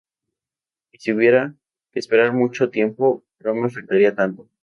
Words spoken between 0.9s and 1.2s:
Y si